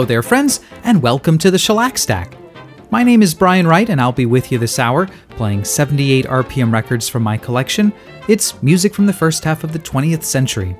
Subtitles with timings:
[0.00, 2.34] Hello there, friends, and welcome to the Shellac Stack.
[2.90, 6.72] My name is Brian Wright, and I'll be with you this hour, playing 78 RPM
[6.72, 7.92] records from my collection.
[8.26, 10.74] It's music from the first half of the 20th century.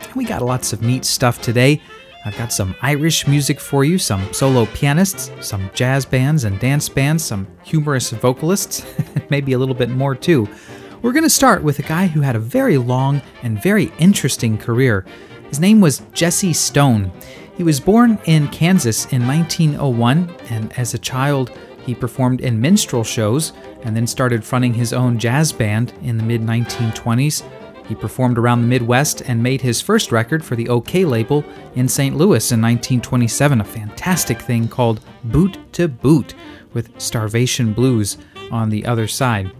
[0.00, 1.82] And We got lots of neat stuff today.
[2.24, 6.88] I've got some Irish music for you, some solo pianists, some jazz bands and dance
[6.88, 8.86] bands, some humorous vocalists,
[9.28, 10.48] maybe a little bit more too.
[11.02, 14.56] We're going to start with a guy who had a very long and very interesting
[14.56, 15.04] career.
[15.50, 17.12] His name was Jesse Stone.
[17.62, 23.04] He was born in Kansas in 1901, and as a child, he performed in minstrel
[23.04, 23.52] shows
[23.84, 27.44] and then started fronting his own jazz band in the mid 1920s.
[27.86, 31.44] He performed around the Midwest and made his first record for the OKeh label
[31.76, 32.16] in St.
[32.16, 36.34] Louis in 1927, a fantastic thing called Boot to Boot,
[36.72, 38.18] with Starvation Blues
[38.50, 39.52] on the other side.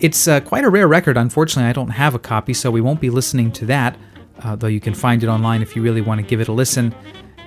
[0.00, 1.18] It's uh, quite a rare record.
[1.18, 3.94] Unfortunately, I don't have a copy, so we won't be listening to that
[4.42, 6.52] uh, though you can find it online if you really want to give it a
[6.52, 6.94] listen.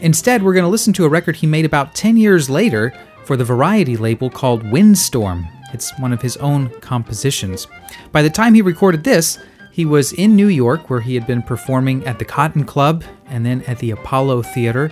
[0.01, 2.93] Instead, we're going to listen to a record he made about 10 years later
[3.25, 5.47] for the Variety label called Windstorm.
[5.73, 7.67] It's one of his own compositions.
[8.11, 9.39] By the time he recorded this,
[9.71, 13.45] he was in New York, where he had been performing at the Cotton Club and
[13.45, 14.91] then at the Apollo Theater.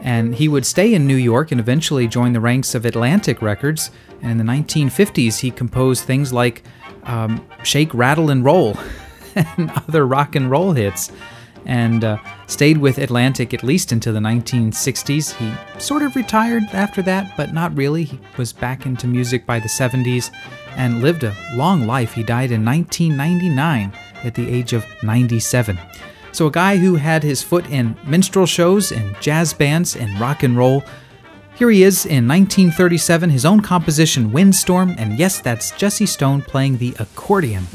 [0.00, 3.90] And he would stay in New York and eventually join the ranks of Atlantic Records.
[4.22, 6.62] And in the 1950s, he composed things like
[7.04, 8.76] um, Shake, Rattle, and Roll
[9.56, 11.10] and other rock and roll hits
[11.66, 15.34] and uh, stayed with Atlantic at least into the 1960s.
[15.34, 18.04] He sort of retired after that, but not really.
[18.04, 20.30] He was back into music by the 70s
[20.76, 22.14] and lived a long life.
[22.14, 23.92] He died in 1999
[24.24, 25.78] at the age of 97.
[26.32, 30.42] So, a guy who had his foot in minstrel shows and jazz bands and rock
[30.42, 30.84] and roll.
[31.56, 36.78] Here he is in 1937, his own composition, Windstorm, and yes, that's Jesse Stone playing
[36.78, 37.66] the accordion.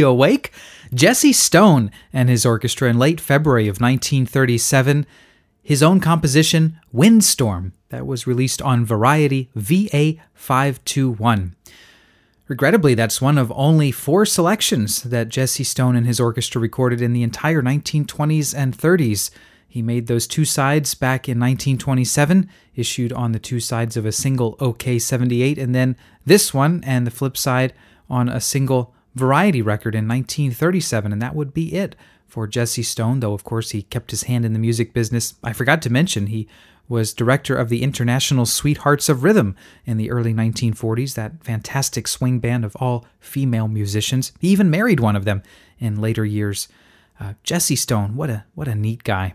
[0.00, 0.52] Awake?
[0.94, 5.06] Jesse Stone and his orchestra in late February of 1937,
[5.62, 11.54] his own composition, Windstorm, that was released on Variety VA 521.
[12.48, 17.12] Regrettably, that's one of only four selections that Jesse Stone and his orchestra recorded in
[17.12, 19.30] the entire 1920s and 30s.
[19.66, 24.12] He made those two sides back in 1927, issued on the two sides of a
[24.12, 25.96] single OKeh 78, and then
[26.26, 27.72] this one and the flip side
[28.10, 33.20] on a single variety record in 1937, and that would be it for Jesse Stone,
[33.20, 35.34] though of course he kept his hand in the music business.
[35.44, 36.48] I forgot to mention he
[36.88, 42.38] was director of the International Sweethearts of Rhythm in the early 1940s, that fantastic swing
[42.38, 44.32] band of all female musicians.
[44.40, 45.42] He even married one of them
[45.78, 46.68] in later years.
[47.20, 49.34] Uh, Jesse Stone, what a what a neat guy.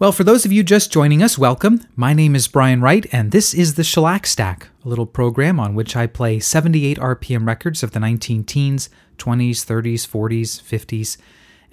[0.00, 1.80] Well, for those of you just joining us, welcome.
[1.96, 5.74] My name is Brian Wright, and this is the Shellac Stack, a little program on
[5.74, 11.16] which I play 78 RPM records of the 19 teens, 20s, 30s, 40s, 50s,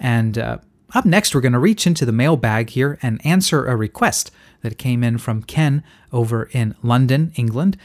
[0.00, 0.58] and uh,
[0.92, 4.32] up next, we're going to reach into the mailbag here and answer a request
[4.62, 7.76] that came in from Ken over in London, England.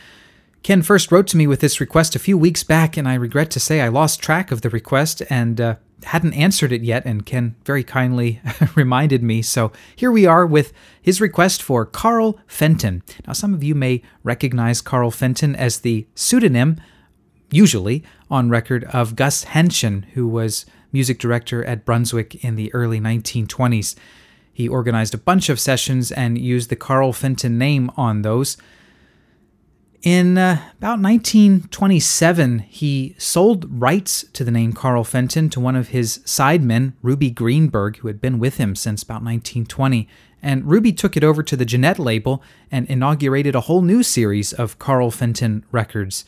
[0.64, 3.50] Ken first wrote to me with this request a few weeks back, and I regret
[3.52, 7.04] to say I lost track of the request and uh, hadn't answered it yet.
[7.04, 8.42] And Ken very kindly
[8.76, 9.42] reminded me.
[9.42, 10.72] So here we are with
[11.02, 13.02] his request for Carl Fenton.
[13.26, 16.80] Now, some of you may recognize Carl Fenton as the pseudonym,
[17.50, 23.00] usually on record, of Gus Haenschen, who was music director at Brunswick in the early
[23.00, 23.96] 1920s.
[24.54, 28.58] He organized a bunch of sessions and used the Carl Fenton name on those.
[30.04, 35.90] In uh, about 1927, he sold rights to the name Carl Fenton to one of
[35.90, 40.08] his sidemen, Ruby Greenberg, who had been with him since about 1920.
[40.42, 44.54] And Ruby took it over to the Gennett label and inaugurated a whole new series
[44.54, 46.26] of Carl Fenton records,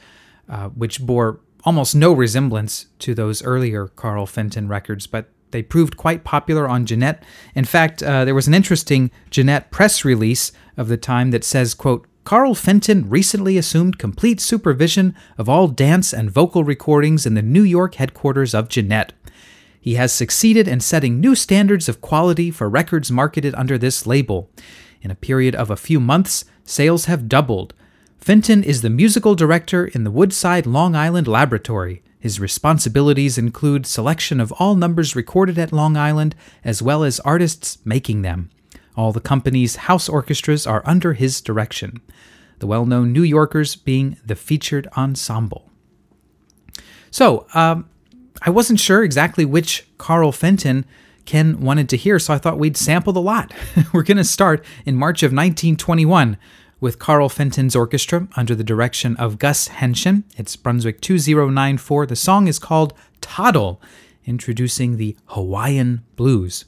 [0.47, 5.97] uh, which bore almost no resemblance to those earlier Carl Fenton records, but they proved
[5.97, 7.23] quite popular on Gennett.
[7.55, 11.73] In fact, uh, there was an interesting Gennett press release of the time that says,
[11.73, 17.41] quote, Carl Fenton recently assumed complete supervision of all dance and vocal recordings in the
[17.41, 19.13] New York headquarters of Gennett.
[19.79, 24.49] He has succeeded in setting new standards of quality for records marketed under this label.
[25.01, 27.73] In a period of a few months, sales have doubled,
[28.23, 32.01] Fenton is the musical director in the Woodside Long Island Laboratory.
[32.21, 36.33] His responsibilities include selection of all numbers recorded at Long Island,
[36.63, 38.49] as well as artists making them.
[38.95, 42.01] All the company's house orchestras are under his direction,
[42.59, 45.69] the well known New Yorkers being the featured ensemble.
[47.11, 47.89] So, um,
[48.41, 50.85] I wasn't sure exactly which Carl Fenton
[51.25, 53.53] Ken wanted to hear, so I thought we'd sample the lot.
[53.93, 56.37] We're going to start in March of 1921
[56.81, 60.23] with Carl Fenton's orchestra under the direction of Gus Haenschen.
[60.35, 62.07] It's Brunswick 2094.
[62.07, 63.81] The song is called Toddle,
[64.25, 66.65] introducing the Hawaiian Blues.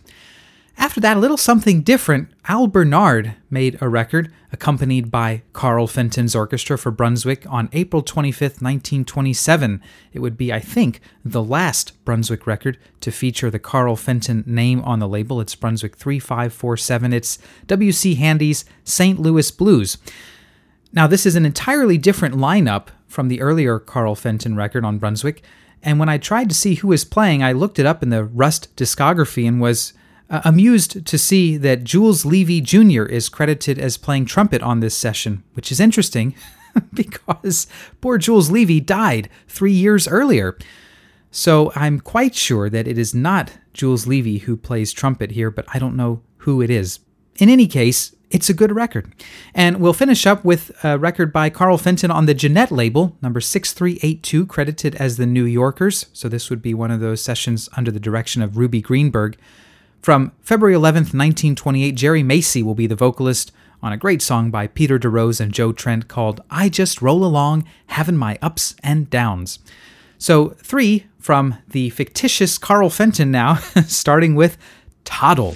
[0.77, 2.29] After that, a little something different.
[2.47, 8.41] Al Bernard made a record accompanied by Carl Fenton's orchestra for Brunswick on April 25,
[8.61, 9.81] 1927.
[10.13, 14.81] It would be, I think, the last Brunswick record to feature the Carl Fenton name
[14.81, 15.41] on the label.
[15.41, 17.13] It's Brunswick 3547.
[17.13, 18.15] It's W.C.
[18.15, 19.19] Handy's St.
[19.19, 19.97] Louis Blues.
[20.93, 25.41] Now, this is an entirely different lineup from the earlier Carl Fenton record on Brunswick.
[25.83, 28.23] And when I tried to see who was playing, I looked it up in the
[28.23, 29.93] Rust discography and was
[30.29, 33.03] uh, amused to see that Jules Levy Jr.
[33.03, 36.35] is credited as playing trumpet on this session, which is interesting
[36.93, 37.67] because
[38.01, 40.57] poor Jules Levy died three years earlier.
[41.31, 45.65] So I'm quite sure that it is not Jules Levy who plays trumpet here, but
[45.73, 46.99] I don't know who it is.
[47.37, 49.13] In any case, it's a good record.
[49.53, 53.41] And we'll finish up with a record by Carl Fenton on the Gennett label, number
[53.41, 56.07] 6382, credited as the New Yorkers.
[56.13, 59.37] So this would be one of those sessions under the direction of Ruby Greenberg.
[60.05, 64.67] From February 11th, 1928, Jerry Macy will be the vocalist on a great song by
[64.67, 69.57] Peter DeRose and Joe Trent called I Just Roll Along, Having My Ups and Downs.
[70.19, 73.55] So, three from the fictitious Carl Fenton now,
[73.87, 74.59] starting with
[75.05, 75.55] Toddle.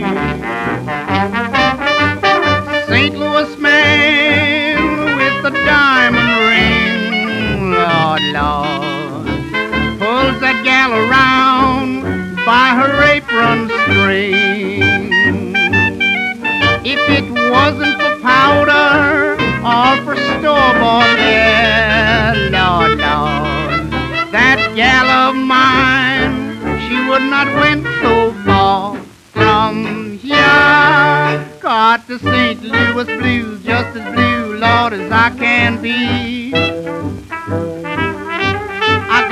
[8.29, 9.25] Lord,
[9.97, 15.55] pulls that gal around by her apron string.
[16.85, 19.33] If it wasn't for powder
[19.65, 23.91] or for store-bought yeah, Lord, Lord.
[24.31, 28.97] That gal of mine, she would not went so far
[29.33, 31.45] from here.
[31.59, 32.61] Got the St.
[32.61, 36.40] Louis blues, just as blue, Lord, as I can be.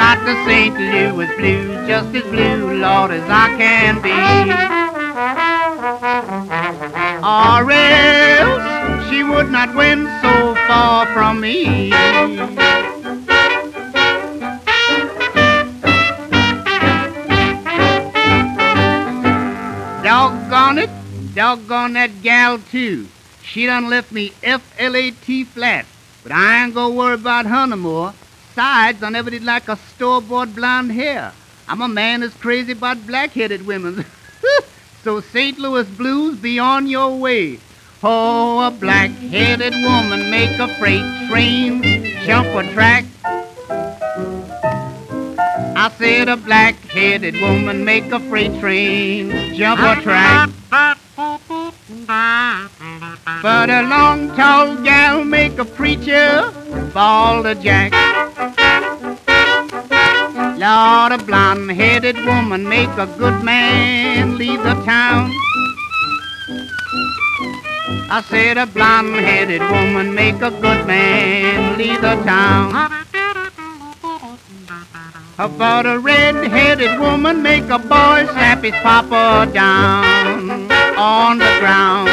[0.10, 0.76] Got the St.
[0.76, 4.10] Louis blues, just as blue, Lord, as I can be.
[7.22, 11.92] Or else she would not win so far from me.
[20.02, 20.90] Doggone it,
[21.36, 23.08] doggone that gal too.
[23.44, 25.86] She done left me F-L-A-T flat,
[26.24, 28.14] but I ain't gonna worry about her no more.
[28.60, 31.32] Besides, I never did like a store-bought blonde hair.
[31.70, 34.04] I'm a man that's crazy about black-headed women.
[35.02, 35.58] so St.
[35.58, 37.62] Louis blues, be on your way.
[38.04, 43.06] Oh, a black-headed woman make a freight train jump a track.
[45.78, 50.50] I said a black-headed woman make a freight train jump a track.
[53.42, 56.52] But a long, tall gal make a preacher
[56.94, 57.92] fall a jack.
[60.60, 65.32] Lord, a blonde-headed woman make a good man leave the town.
[68.12, 73.06] I said a blonde-headed woman make a good man leave the town.
[75.40, 80.69] About a red-headed woman make a boy slap his papa down
[81.00, 82.10] on the ground.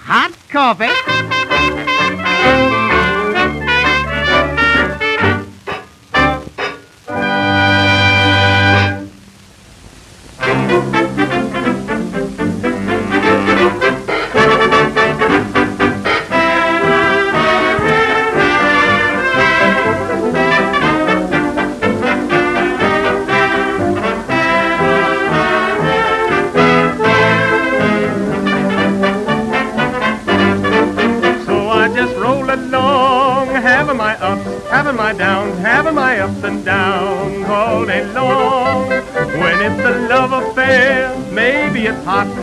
[0.00, 1.21] Hot coffee.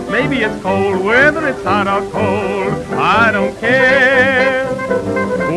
[0.10, 4.68] Maybe it's cold, whether it's hot or cold, I don't care.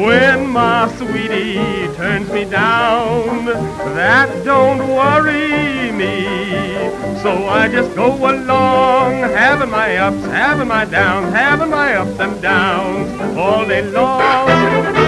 [0.05, 3.47] When my sweetie turns me down,
[3.97, 6.25] that don't worry me.
[7.23, 12.41] So I just go along, having my ups, having my downs, having my ups and
[12.43, 15.02] downs all day long.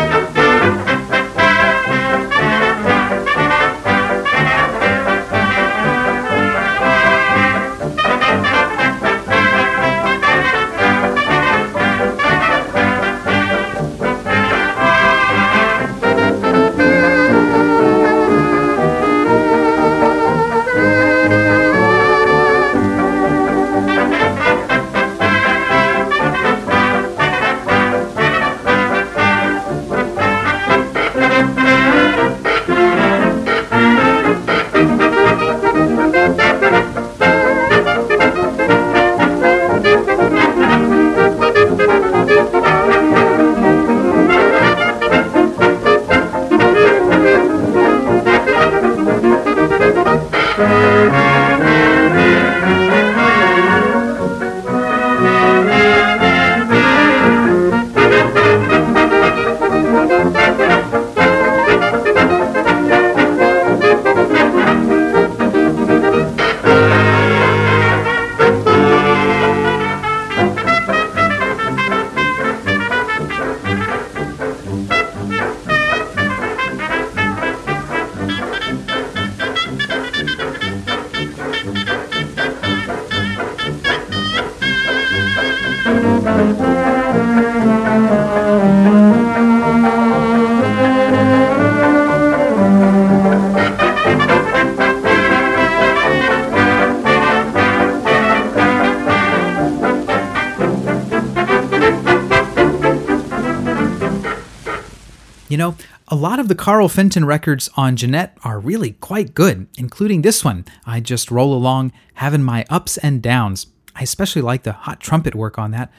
[106.08, 110.44] A lot of the Carl Fenton records on Gennett are really quite good, including this
[110.44, 110.66] one.
[110.84, 113.68] I just roll along, having my ups and downs.
[113.96, 115.90] I especially like the hot trumpet work on that.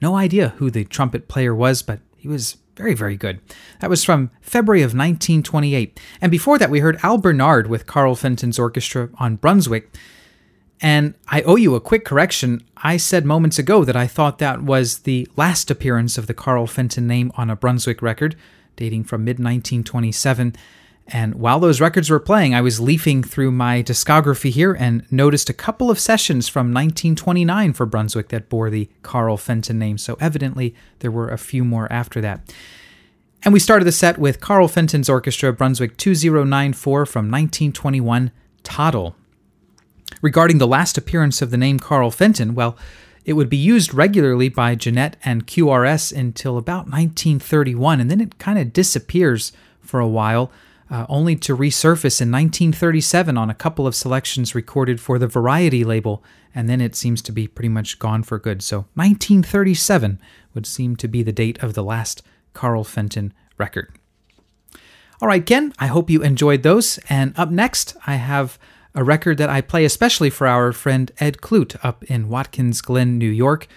[0.00, 3.40] No idea who the trumpet player was, but he was very, very good.
[3.80, 5.98] That was from February of 1928.
[6.20, 9.92] And before that, we heard Al Bernard with Carl Fenton's orchestra on Brunswick.
[10.80, 12.62] And I owe you a quick correction.
[12.76, 16.68] I said moments ago that I thought that was the last appearance of the Carl
[16.68, 18.36] Fenton name on a Brunswick record,
[18.78, 20.54] dating from mid 1927.
[21.10, 25.50] And while those records were playing, I was leafing through my discography here and noticed
[25.50, 29.98] a couple of sessions from 1929 for Brunswick that bore the Carl Fenton name.
[29.98, 32.52] So evidently, there were a few more after that.
[33.42, 38.30] And we started the set with Carl Fenton's orchestra, Brunswick 2094 from 1921,
[38.62, 39.16] Toddle.
[40.20, 42.76] Regarding the last appearance of the name Carl Fenton, well,
[43.28, 48.38] it would be used regularly by Gennett and QRS until about 1931, and then it
[48.38, 50.50] kind of disappears for a while
[50.90, 55.84] uh, only to resurface in 1937 on a couple of selections recorded for the Variety
[55.84, 58.62] label, and then it seems to be pretty much gone for good.
[58.62, 60.18] So 1937
[60.54, 62.22] would seem to be the date of the last
[62.54, 63.94] Carl Fenton record.
[65.20, 66.98] All right, Ken, I hope you enjoyed those.
[67.10, 68.58] And up next, I have
[68.94, 73.18] a record that I play especially for our friend Ed Clute up in Watkins Glen,
[73.18, 73.68] New York.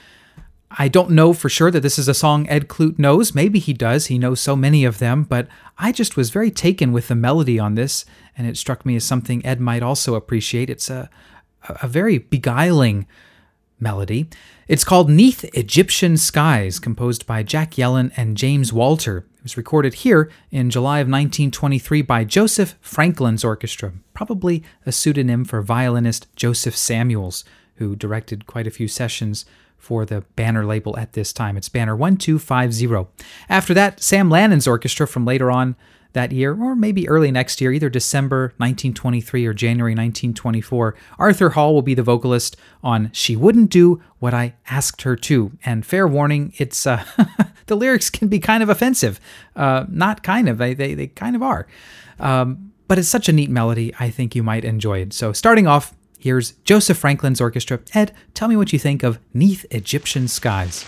[0.78, 3.36] I don't know for sure that this is a song Ed Clute knows.
[3.36, 4.06] Maybe he does.
[4.06, 5.48] He knows so many of them, but
[5.78, 8.06] I just was very taken with the melody on this,
[8.38, 10.70] and it struck me as something Ed might also appreciate.
[10.70, 11.10] It's a,
[11.82, 13.06] a very beguiling
[13.80, 14.30] melody.
[14.68, 19.28] It's called Neath Egyptian Skies, composed by Jack Yellen and James Walter.
[19.42, 25.46] It was recorded here in July of 1923 by Joseph Franklin's orchestra, probably a pseudonym
[25.46, 27.44] for violinist Joseph Samuels,
[27.78, 29.44] who directed quite a few sessions
[29.80, 31.58] for the banner label at this time.
[31.58, 33.26] It's banner 1250.
[33.50, 35.76] After that, Sam Lanin's orchestra from later on
[36.14, 40.96] that year, or maybe early next year, either December 1923 or January 1924.
[41.18, 45.52] Arthur Hall will be the vocalist on She Wouldn't Do What I Asked Her To.
[45.64, 47.04] And fair warning, it's uh,
[47.68, 49.20] the lyrics can be kind of offensive.
[49.56, 51.68] Uh, not kind of, they, they, they kind of are.
[52.20, 55.14] Um, but it's such a neat melody, I think you might enjoy it.
[55.14, 57.80] So, starting off, Here's Joseph Franklin's orchestra.
[57.96, 60.86] Ed, tell me what you think of Neath Egyptian Skies.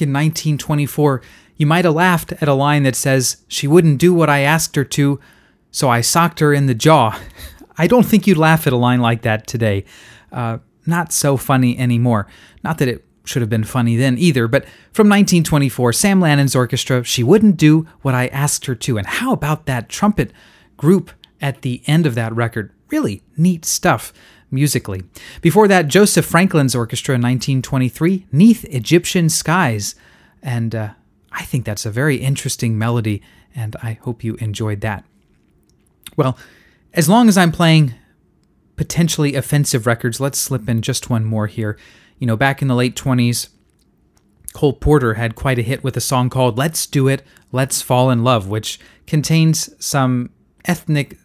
[0.00, 1.22] In 1924,
[1.56, 4.76] you might have laughed at a line that says, She wouldn't do what I asked
[4.76, 5.20] her to,
[5.70, 7.18] so I socked her in the jaw.
[7.78, 9.84] I don't think you'd laugh at a line like that today.
[10.32, 12.26] Uh, not so funny anymore.
[12.64, 17.04] Not that it should have been funny then either, but from 1924, Sam Lanin's orchestra,
[17.04, 18.98] She Wouldn't Do What I Asked Her to.
[18.98, 20.32] And how about that trumpet
[20.76, 21.10] group
[21.40, 22.72] at the end of that record?
[22.88, 24.12] Really neat stuff
[24.50, 25.02] musically.
[25.40, 29.94] Before that, Joseph Franklin's orchestra in 1923, Neath Egyptian Skies.
[30.42, 30.90] And uh,
[31.32, 33.22] I think that's a very interesting melody,
[33.54, 35.04] and I hope you enjoyed that.
[36.16, 36.36] Well,
[36.92, 37.94] as long as I'm playing
[38.76, 41.78] potentially offensive records, let's slip in just one more here.
[42.18, 43.48] You know, back in the late 20s,
[44.52, 48.10] Cole Porter had quite a hit with a song called Let's Do It, Let's Fall
[48.10, 50.30] in Love, which contains some
[50.64, 51.16] ethnic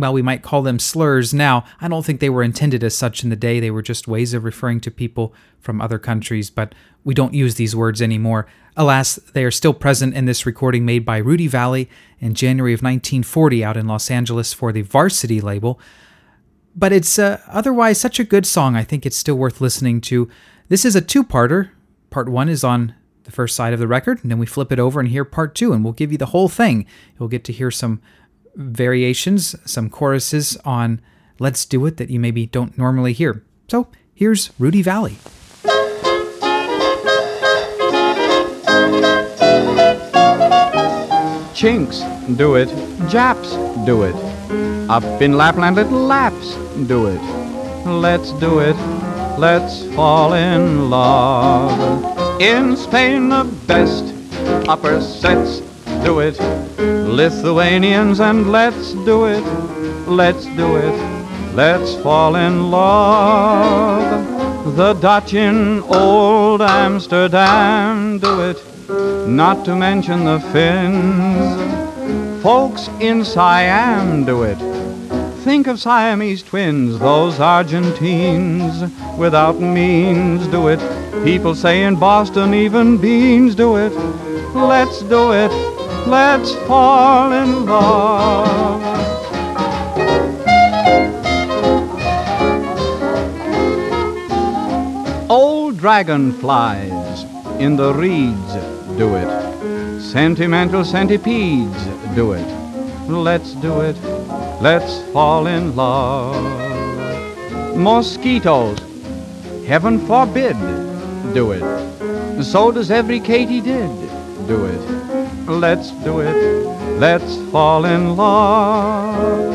[0.00, 1.64] well, we might call them slurs now.
[1.80, 3.60] I don't think they were intended as such in the day.
[3.60, 7.54] They were just ways of referring to people from other countries, but we don't use
[7.56, 8.46] these words anymore.
[8.76, 12.80] Alas, they are still present in this recording made by Rudy Vallée in January of
[12.80, 15.80] 1940 out in Los Angeles for the Varsity label.
[16.74, 20.28] But it's uh, otherwise such a good song, I think it's still worth listening to.
[20.68, 21.70] This is a two parter.
[22.10, 24.78] Part one is on the first side of the record, and then we flip it
[24.78, 26.86] over and hear part two, and we'll give you the whole thing.
[27.18, 28.00] You'll get to hear some
[28.54, 31.00] variations, some choruses on
[31.38, 33.44] Let's Do It that you maybe don't normally hear.
[33.68, 35.16] So here's Rudy Vallée.
[41.54, 42.00] Chinks
[42.36, 42.68] do it,
[43.10, 44.14] Japs do it.
[44.88, 46.54] Up in Lapland, little Laps
[46.86, 47.20] do it.
[47.86, 48.76] Let's do it,
[49.38, 52.40] let's fall in love.
[52.40, 54.14] In Spain, the best
[54.68, 55.60] upper sets
[56.04, 56.38] do it.
[56.78, 59.44] Lithuanians, and let's do it,
[60.06, 64.76] let's do it, let's fall in love.
[64.76, 72.42] The Dutch in old Amsterdam do it, not to mention the Finns.
[72.42, 74.58] Folks in Siam do it.
[75.44, 80.80] Think of Siamese twins, those Argentines without means do it.
[81.24, 83.92] People say in Boston even beans do it.
[84.54, 85.50] Let's do it
[86.06, 88.80] let's fall in love.
[95.30, 97.24] Old dragonflies
[97.60, 98.54] in the reeds
[98.96, 100.00] do it.
[100.00, 101.84] Sentimental centipedes
[102.14, 102.46] do it.
[103.08, 103.96] Let's do it.
[104.60, 106.36] Let's fall in love.
[107.76, 108.78] Mosquitoes,
[109.66, 110.56] heaven forbid,
[111.32, 112.42] do it.
[112.42, 115.09] So does every katydid do it.
[115.50, 116.36] Let's do it.
[117.00, 119.50] Let's fall in love.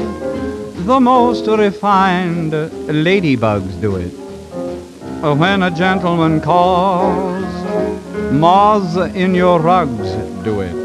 [0.86, 4.12] The most refined ladybugs do it.
[5.22, 7.46] When a gentleman calls,
[8.32, 10.12] moths in your rugs
[10.44, 10.76] do it.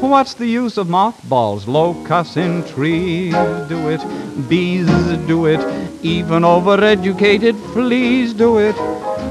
[0.00, 3.34] What's the use of mothballs, locusts in trees?
[3.68, 4.00] Do it,
[4.48, 4.86] bees
[5.26, 5.60] do it,
[6.02, 8.76] even overeducated fleas do it.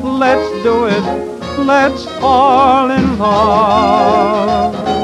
[0.03, 1.03] Let's do it,
[1.57, 4.96] let's fall in love.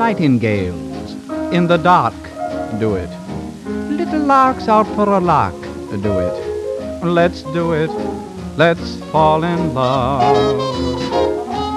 [0.00, 1.12] Nightingales
[1.52, 2.14] in the dark
[2.78, 3.10] do it.
[4.00, 5.60] Little larks out for a lark
[6.08, 7.04] do it.
[7.04, 7.90] Let's do it
[8.56, 10.60] let's fall in love.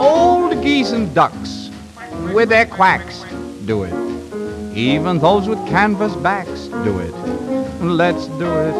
[0.01, 1.69] Old geese and ducks
[2.33, 3.23] with their quacks
[3.65, 3.93] do it.
[4.75, 7.13] Even those with canvas backs do it.
[7.81, 8.75] Let's do it,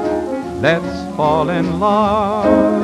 [0.61, 2.83] let's fall in love.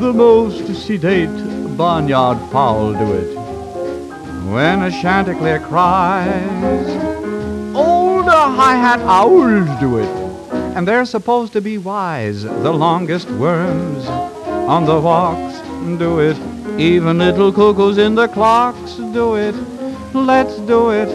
[0.00, 3.39] The most sedate barnyard fowl do it.
[4.50, 6.88] When a chanticleer cries,
[7.74, 10.20] old hi-hat owls do it
[10.74, 12.42] and they're supposed to be wise.
[12.42, 15.60] The longest worms on the walks
[15.98, 16.36] do it.
[16.80, 19.54] Even little cuckoos in the clocks do it.
[20.14, 21.08] Let's do it.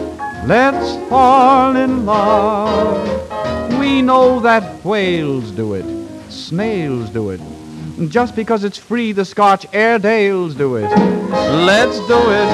[0.46, 3.78] Let's fall in love.
[3.78, 5.86] We know that whales do it.
[6.30, 7.40] Snails do it.
[8.04, 10.90] Just because it's free, the Scotch Airedales do it.
[11.64, 12.46] Let's do it.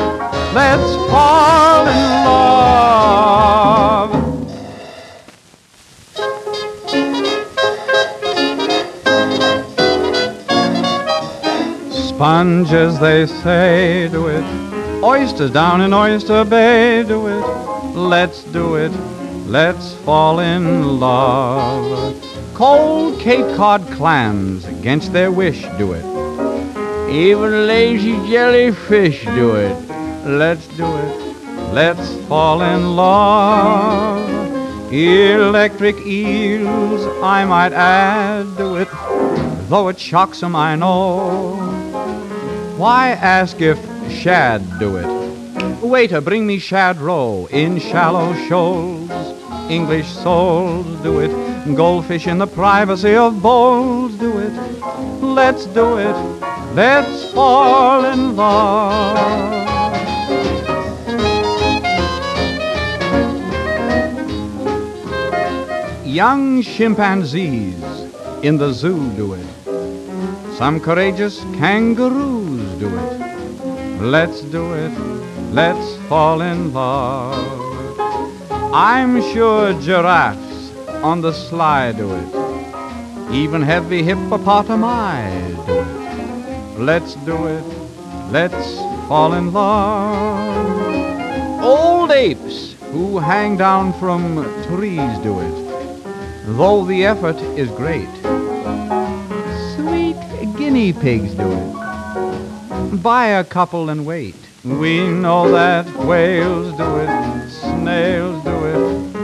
[0.55, 3.03] Let's fall in love.
[11.91, 14.45] Sponges, they say, do it.
[15.03, 17.41] Oysters down in Oyster Bay, do it.
[17.97, 18.93] Let's do it.
[19.49, 22.32] Let's fall in love.
[22.63, 26.05] Cold Cape Cod clams, against their wish, do it.
[27.11, 29.77] Even lazy jellyfish do it.
[30.25, 31.37] Let's do it.
[31.73, 34.93] Let's fall in love.
[34.93, 38.89] Electric eels, I might add, do it.
[39.69, 41.57] Though it shocks 'em, I know.
[42.77, 45.83] Why ask if shad do it?
[45.83, 49.11] Waiter, bring me shad roe in shallow shoals.
[49.69, 51.52] English souls do it.
[51.65, 54.53] Goldfish in the privacy of bowls do it.
[55.23, 56.17] Let's do it.
[56.75, 59.17] Let's fall in love.
[66.05, 67.83] Young chimpanzees
[68.43, 69.47] in the zoo do it.
[70.59, 74.03] Some courageous kangaroos do it.
[74.03, 74.91] Let's do it.
[75.53, 77.39] Let's fall in love.
[78.75, 80.52] I'm sure giraffes
[81.03, 83.33] on the sly do it.
[83.33, 86.79] Even heavy hippopotami do it.
[86.79, 87.65] Let's do it.
[88.31, 88.77] Let's
[89.09, 90.93] fall in love.
[91.63, 95.55] Old apes who hang down from trees do it.
[96.57, 98.09] Though the effort is great
[99.75, 100.17] Sweet
[100.57, 103.03] guinea pigs do it.
[103.03, 104.37] Buy a couple and wait.
[104.65, 108.52] We know that whales do it, snails do it,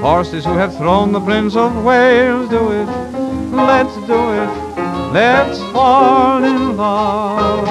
[0.00, 2.86] horses who have thrown the Prince of Wales do it.
[3.52, 4.50] Let's do it,
[5.12, 7.68] let's fall in love.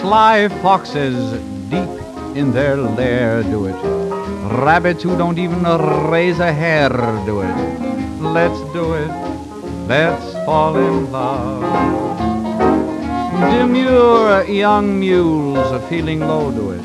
[0.00, 1.88] Sly foxes deep
[2.36, 4.06] in their lair do it
[4.48, 5.64] Rabbits who don't even
[6.08, 6.88] raise a hair
[7.26, 7.56] do it.
[8.20, 9.08] Let's do it.
[9.88, 12.55] Let's fall in love.
[13.36, 16.84] Demure young mules are feeling low to it.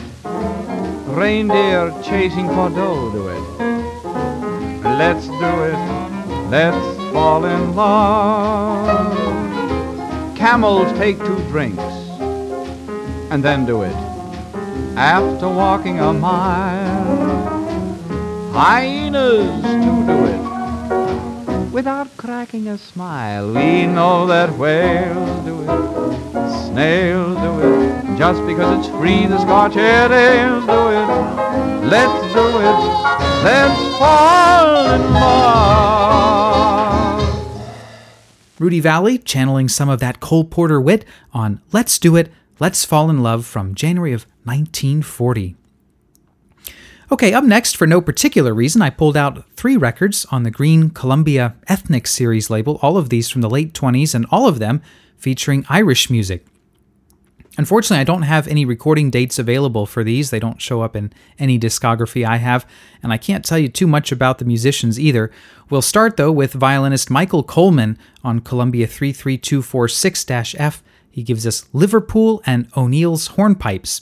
[1.07, 3.41] Reindeer chasing for dough do it.
[4.83, 5.79] Let's do it.
[6.49, 9.15] Let's fall in love.
[10.35, 11.81] Camels take two drinks
[13.31, 13.95] and then do it.
[14.97, 17.47] After walking a mile,
[18.51, 20.30] hyenas to do it
[21.81, 23.47] without cracking a smile.
[23.55, 25.67] We know that whales do it,
[26.67, 29.25] snails do it, just because it's free.
[29.25, 31.07] The Scotch Airedales do it.
[31.89, 32.79] Let's do it.
[33.43, 36.21] Let's fall in love.
[38.59, 43.09] Rudy Vallée channeling some of that Cole Porter wit on Let's Do It, Let's Fall
[43.09, 45.55] in Love from January of 1940.
[47.12, 50.89] Okay, up next, for no particular reason, I pulled out three records on the Green
[50.89, 54.82] Columbia Ethnic Series label, all of these from the late 20s, and all of them
[55.18, 56.45] featuring Irish music.
[57.57, 60.30] Unfortunately, I don't have any recording dates available for these.
[60.30, 62.66] They don't show up in any discography I have,
[63.03, 65.32] and I can't tell you too much about the musicians either.
[65.70, 70.82] We'll start, though, with violinist Michael Coleman on Columbia 33246 F.
[71.09, 74.01] He gives us Liverpool and O'Neill's hornpipes.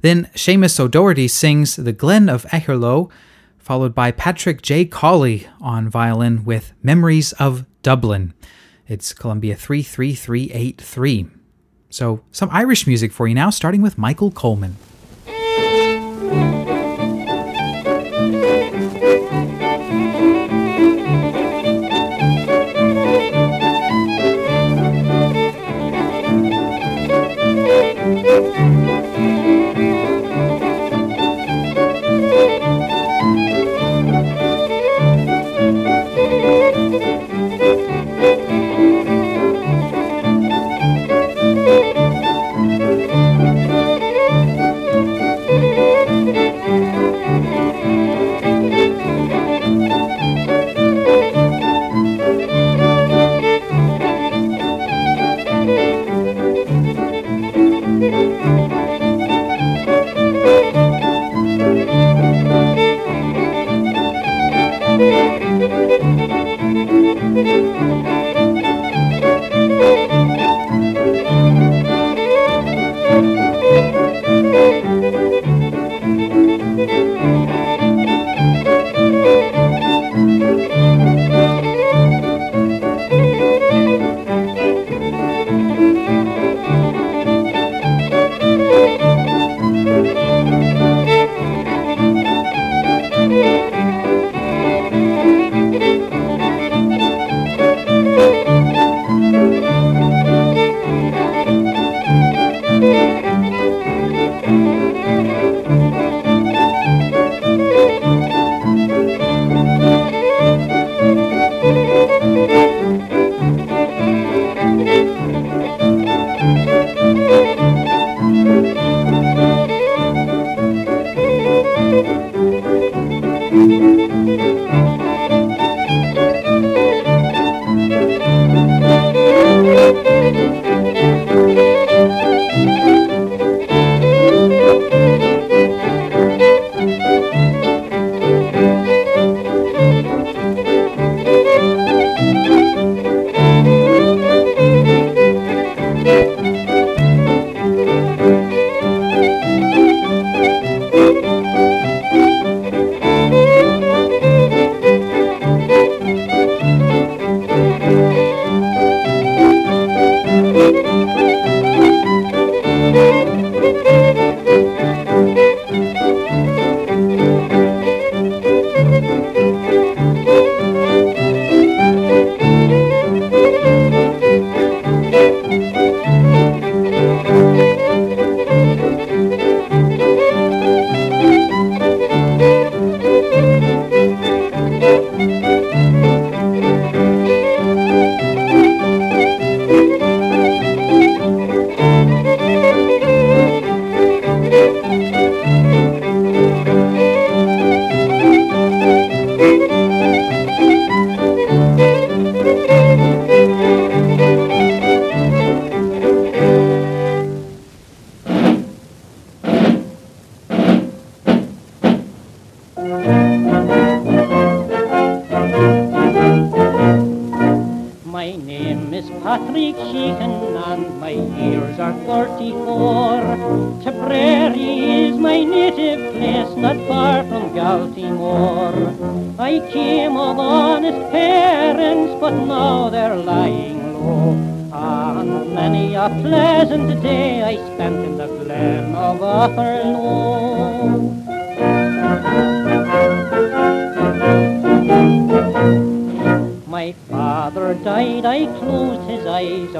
[0.00, 3.10] Then Seamus O'Doherty sings The Glen of Aherlow,
[3.58, 4.84] followed by Patrick J.
[4.84, 8.32] Cawley on violin with Memories of Dublin.
[8.86, 11.26] It's Columbia 33383.
[11.90, 14.76] So, some Irish music for you now, starting with Michael Coleman.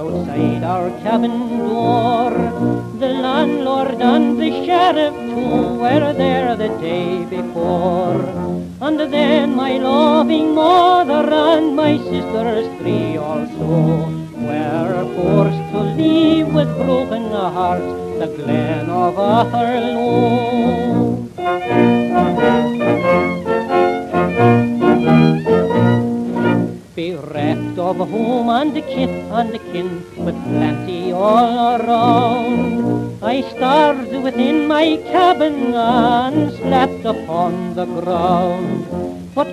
[0.09, 1.58] outside our cabin.
[37.95, 38.85] ground.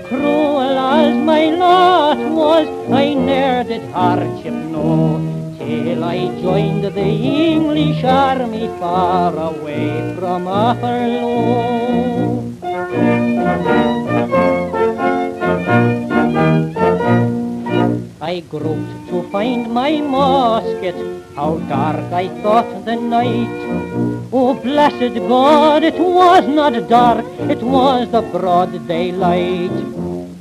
[0.08, 5.18] Cruel as my lot was, I ne'er did hardship know,
[5.58, 11.56] till I joined the English army far away from Aherlow.
[18.22, 20.96] I groped to find my musket,
[21.36, 28.12] how dark I thought the night Oh, blessed God, it was not dark, it was
[28.12, 29.72] the broad daylight.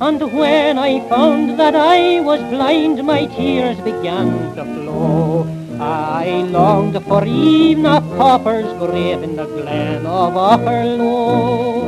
[0.01, 5.47] And when I found that I was blind, my tears began to flow.
[5.79, 11.85] I longed for even a pauper's grave in the glen of Aherlow.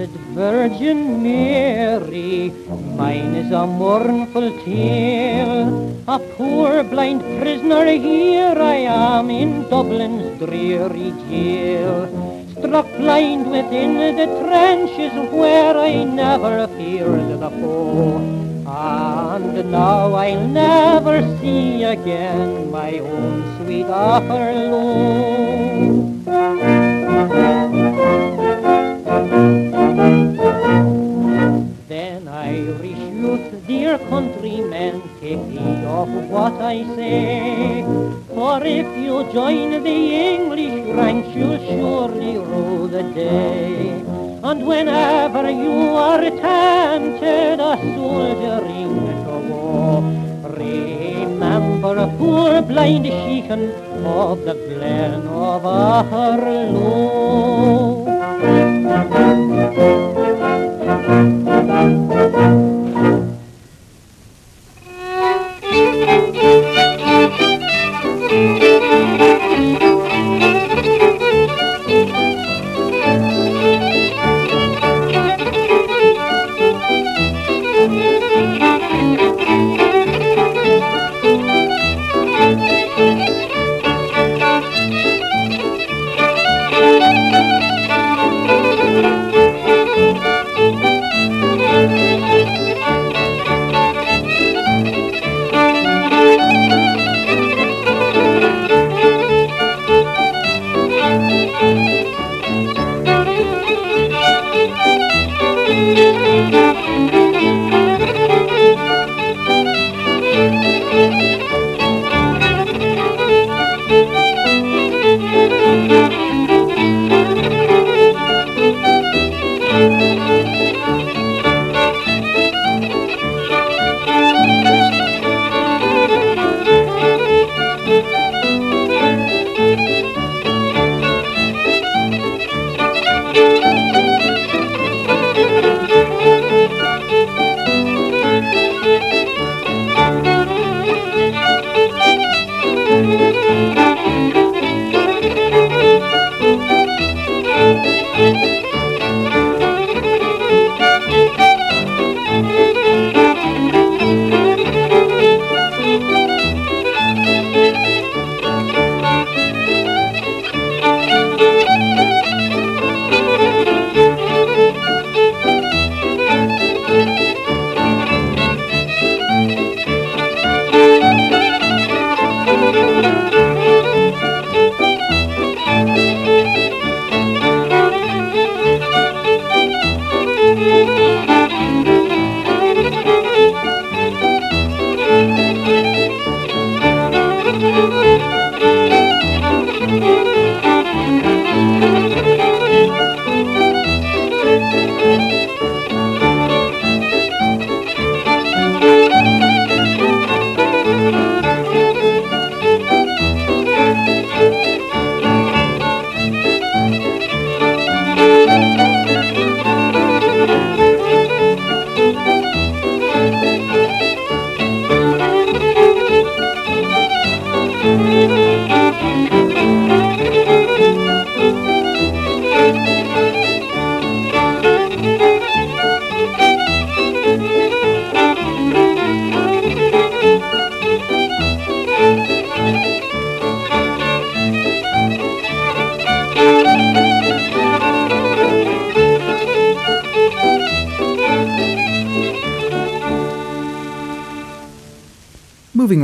[0.00, 2.50] Blessed Virgin Mary,
[2.96, 5.92] mine is a mournful tale.
[6.08, 12.08] A poor blind prisoner here I am in Dublin's dreary jail.
[12.56, 18.24] Struck blind within the trenches where I never feared the foe.
[18.66, 23.90] And now I'll never see again my own sweet
[30.70, 31.00] Aherlow.
[33.70, 37.84] dear countrymen, take heed of what I say.
[38.34, 40.00] For if you join the
[40.34, 44.02] English ranks, you'll surely rule the day.
[44.42, 45.76] And whenever you
[46.08, 48.94] are tempted a soldiering
[49.24, 50.02] to war,
[50.58, 53.70] remember a poor blind Sheehan
[54.04, 55.64] of the glen of
[62.32, 62.69] Aherlow.
[62.69, 62.69] Moving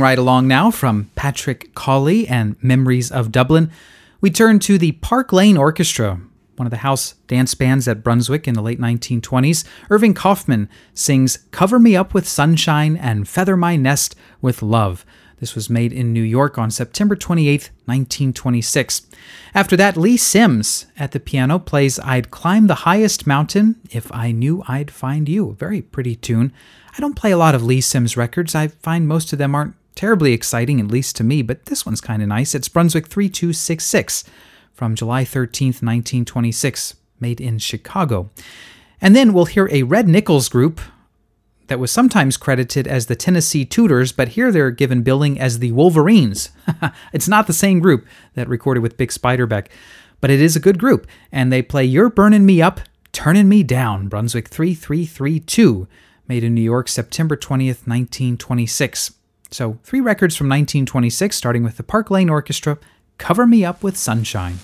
[0.07, 3.69] right along now from Patrick Cawley and Memories of Dublin,
[4.21, 6.21] we turn to the Park Lane Orchestra,
[6.55, 9.65] one of the house dance bands at Brunswick in the late 1920s.
[9.89, 15.05] Irving Kaufman sings Cover Me Up with Sunshine and Feather My Nest with Love.
[15.41, 19.07] This was made in New York on September 28, 1926.
[19.53, 24.31] After that, Lee Sims at the piano plays I'd Climb the Highest Mountain If I
[24.31, 25.49] Knew I'd Find You.
[25.49, 26.53] A very pretty tune.
[26.97, 28.55] I don't play a lot of Lee Sims records.
[28.55, 31.99] I find most of them aren't terribly exciting, at least to me, but this one's
[31.99, 32.55] kind of nice.
[32.55, 34.23] It's Brunswick 3266
[34.71, 38.29] from July 13th, 1926, made in Chicago.
[39.01, 40.79] And then we'll hear a Red Nichols group
[41.65, 45.71] that was sometimes credited as the Tennessee Tooters, but here they're given billing as the
[45.73, 46.51] Wolverines.
[47.11, 49.67] it's not the same group that recorded with Bix Beiderbecke,
[50.21, 52.81] but it is a good group, and they play You're Burning Me Up,
[53.11, 55.87] Turning Me Down, Brunswick 3332,
[56.27, 59.16] made in New York September 20th, 1926.
[59.49, 62.77] So, three records from 1926, starting with the Park Lane Orchestra,
[63.17, 64.59] Cover Me Up with Sunshine.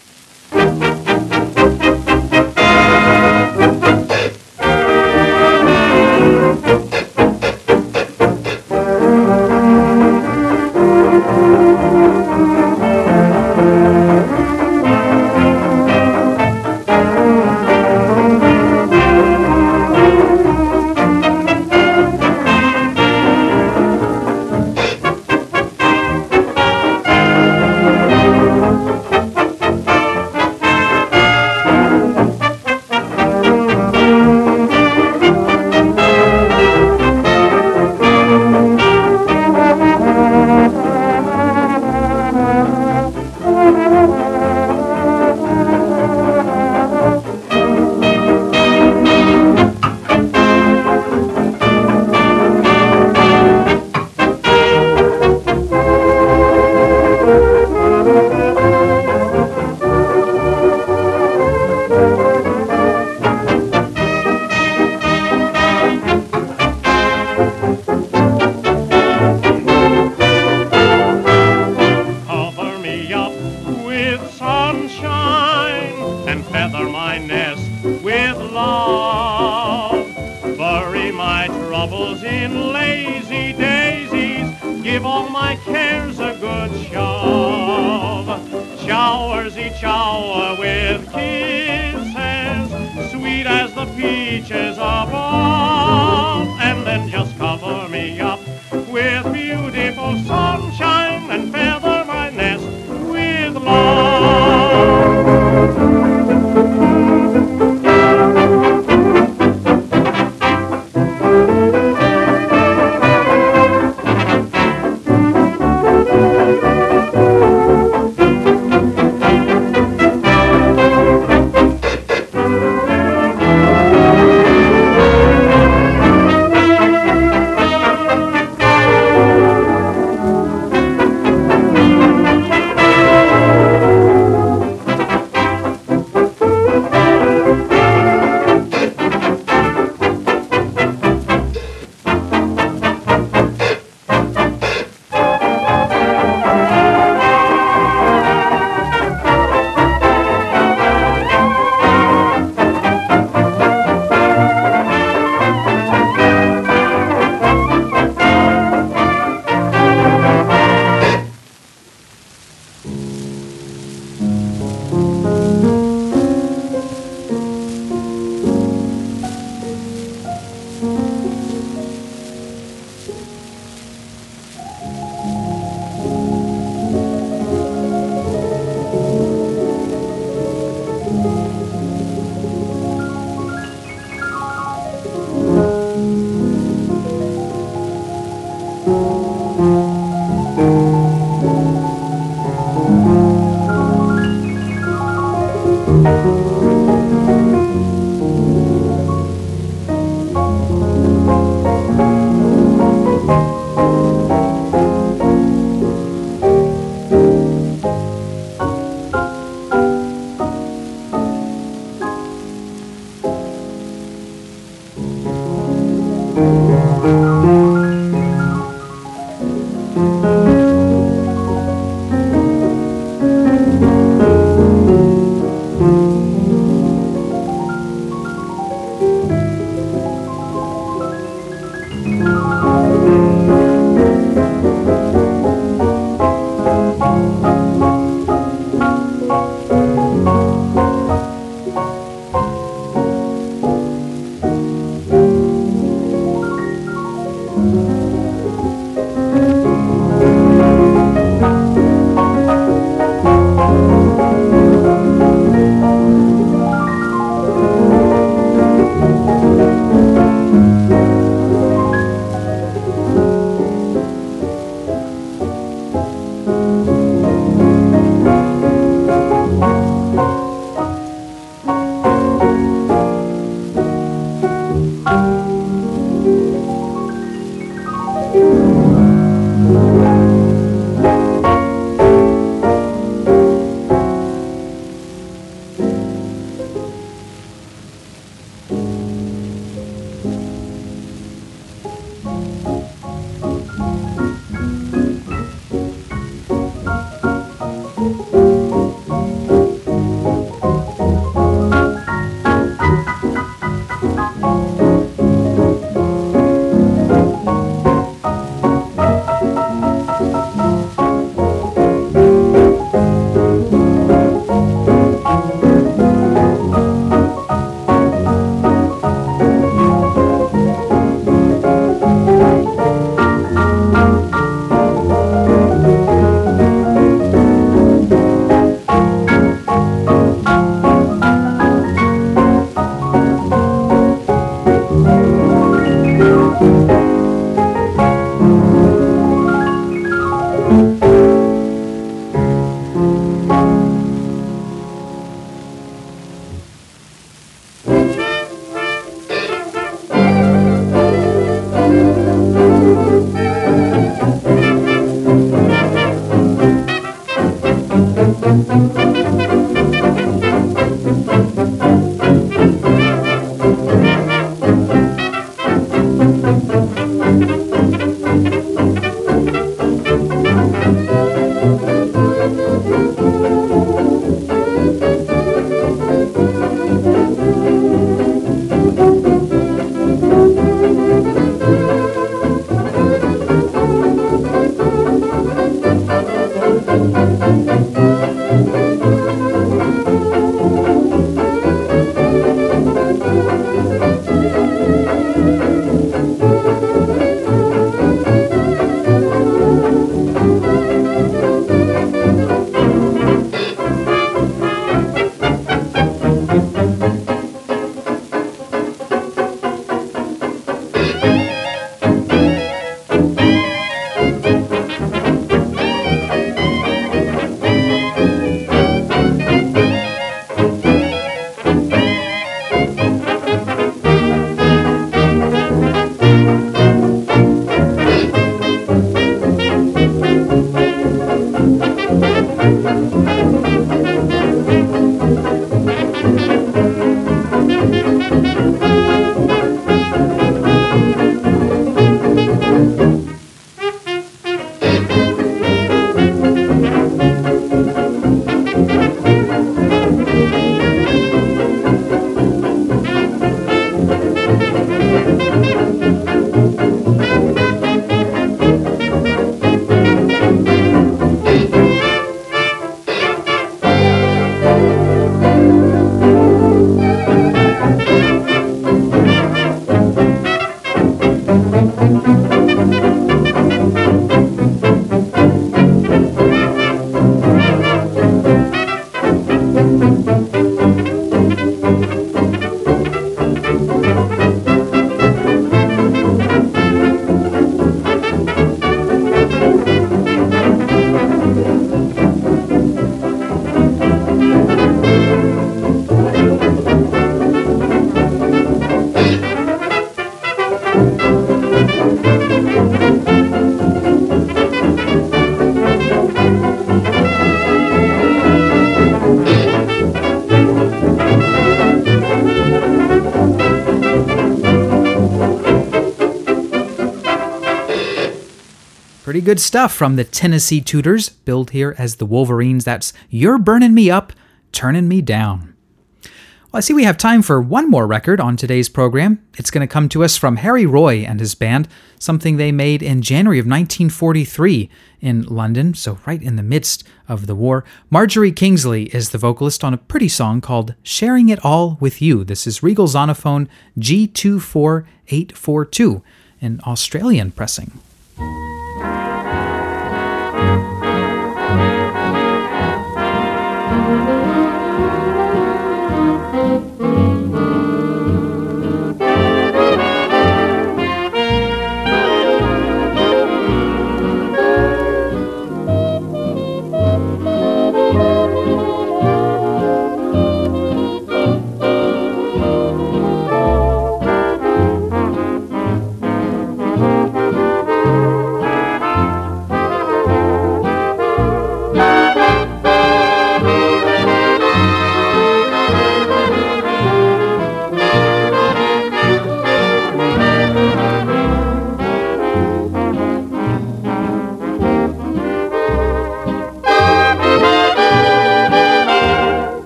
[519.43, 522.85] Good stuff from the Tennessee Tooters, billed here as the Wolverines.
[522.85, 524.31] That's You're Burning Me Up,
[524.71, 525.75] Turning Me Down.
[526.23, 529.45] Well, I see we have time for one more record on today's program.
[529.57, 531.89] It's going to come to us from Harry Roy and his band,
[532.19, 534.89] something they made in January of 1943
[535.19, 537.83] in London, so right in the midst of the war.
[538.09, 542.45] Marjorie Kingsley is the vocalist on a pretty song called Sharing It All With You.
[542.45, 543.67] This is Regal Zonophone
[543.99, 546.21] G24842,
[546.61, 547.99] an Australian pressing.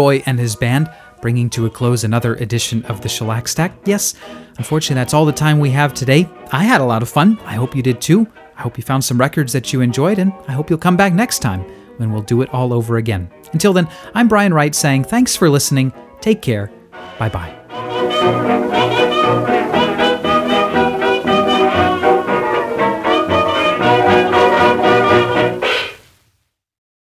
[0.00, 0.90] Roy and his band,
[1.20, 3.72] bringing to a close another edition of the Shellac Stack.
[3.84, 4.14] Yes,
[4.56, 6.26] unfortunately, that's all the time we have today.
[6.52, 7.38] I had a lot of fun.
[7.44, 8.26] I hope you did too.
[8.56, 11.12] I hope you found some records that you enjoyed, and I hope you'll come back
[11.12, 11.60] next time
[11.98, 13.30] when we'll do it all over again.
[13.52, 15.92] Until then, I'm Brian Wright saying thanks for listening.
[16.22, 16.72] Take care.
[17.18, 18.59] Bye bye.